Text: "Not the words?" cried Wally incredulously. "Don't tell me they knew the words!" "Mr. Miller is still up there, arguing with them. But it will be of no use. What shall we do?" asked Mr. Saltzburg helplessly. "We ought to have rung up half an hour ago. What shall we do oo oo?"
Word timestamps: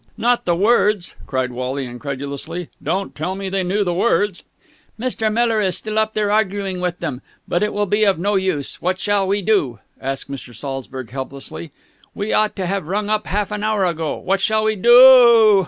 "Not 0.17 0.45
the 0.45 0.55
words?" 0.55 1.13
cried 1.27 1.51
Wally 1.51 1.85
incredulously. 1.85 2.69
"Don't 2.81 3.13
tell 3.15 3.35
me 3.35 3.49
they 3.49 3.61
knew 3.61 3.83
the 3.83 3.93
words!" 3.93 4.41
"Mr. 4.99 5.31
Miller 5.31 5.61
is 5.61 5.77
still 5.77 5.99
up 5.99 6.13
there, 6.13 6.31
arguing 6.31 6.81
with 6.81 7.01
them. 7.01 7.21
But 7.47 7.61
it 7.61 7.71
will 7.71 7.85
be 7.85 8.03
of 8.03 8.17
no 8.17 8.35
use. 8.35 8.81
What 8.81 8.97
shall 8.99 9.27
we 9.27 9.43
do?" 9.43 9.77
asked 10.01 10.27
Mr. 10.27 10.55
Saltzburg 10.55 11.11
helplessly. 11.11 11.69
"We 12.15 12.33
ought 12.33 12.55
to 12.55 12.65
have 12.65 12.87
rung 12.87 13.11
up 13.11 13.27
half 13.27 13.51
an 13.51 13.63
hour 13.63 13.85
ago. 13.85 14.17
What 14.17 14.41
shall 14.41 14.63
we 14.63 14.75
do 14.75 14.89
oo 14.89 15.27
oo?" 15.29 15.59